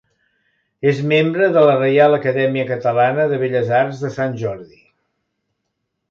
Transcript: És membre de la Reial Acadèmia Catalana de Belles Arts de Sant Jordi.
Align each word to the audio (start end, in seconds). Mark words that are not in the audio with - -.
És 0.91 1.01
membre 1.09 1.49
de 1.57 1.61
la 1.67 1.75
Reial 1.75 2.17
Acadèmia 2.17 2.65
Catalana 2.69 3.25
de 3.33 3.37
Belles 3.43 3.69
Arts 3.81 4.01
de 4.07 4.11
Sant 4.17 4.33
Jordi. 4.45 4.81